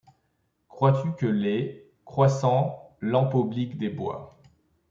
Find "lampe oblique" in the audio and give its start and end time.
3.01-3.77